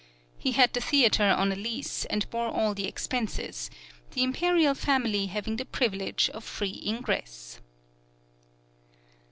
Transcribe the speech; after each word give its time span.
He 0.39 0.53
had 0.53 0.73
the 0.73 0.81
theatre 0.81 1.29
on 1.29 1.51
a 1.51 1.55
lease, 1.55 2.05
and 2.05 2.27
bore 2.31 2.47
all 2.47 2.73
the 2.73 2.87
expenses, 2.87 3.69
the 4.15 4.23
imperial 4.23 4.73
family 4.73 5.27
having 5.27 5.57
the 5.57 5.63
privilege 5.65 6.27
of 6.31 6.43
free 6.43 6.81
ingress. 6.83 7.59